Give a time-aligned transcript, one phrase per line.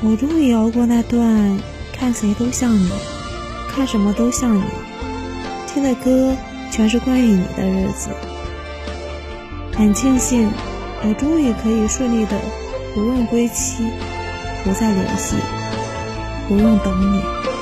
[0.00, 1.58] 我终于熬过那段
[1.92, 2.88] 看谁都像你
[3.68, 4.62] 看什么都像你
[5.66, 6.36] 听的歌
[6.70, 8.10] 全是关于你的日子。
[9.74, 10.48] 很庆幸
[11.02, 12.38] 我终于可以顺利的
[12.94, 13.84] 不用归期
[14.64, 15.36] 不再联系
[16.48, 17.57] 不用等你。